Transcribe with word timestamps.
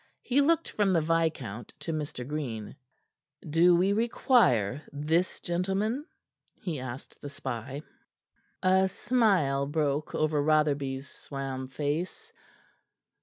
He 0.23 0.41
looked 0.41 0.67
from 0.67 0.93
the 0.93 0.99
viscount 1.01 1.73
to 1.81 1.93
Mr. 1.93 2.27
Green. 2.27 2.75
"Do 3.47 3.75
we 3.75 3.93
require 3.93 4.81
this 4.91 5.39
gentleman?" 5.39 6.07
he 6.59 6.79
asked 6.79 7.21
the 7.21 7.29
spy. 7.29 7.83
A 8.63 8.89
smile 8.89 9.67
broke 9.67 10.15
over 10.15 10.41
Rotherby's 10.41 11.07
swam 11.07 11.67
face. 11.67 12.33